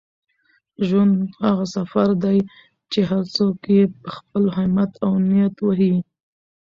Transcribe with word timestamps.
ژوند 0.87 1.15
هغه 1.45 1.65
سفر 1.75 2.07
دی 2.23 2.37
چي 2.91 2.99
هر 3.09 3.23
څوک 3.35 3.57
یې 3.75 3.83
په 4.01 4.09
خپل 4.17 4.43
همت 4.57 4.91
او 5.05 5.11
نیت 5.27 5.55
وهي. 5.61 5.95